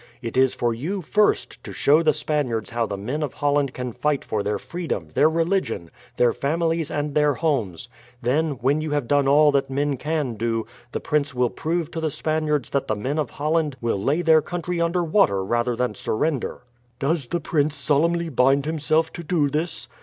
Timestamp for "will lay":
13.79-14.23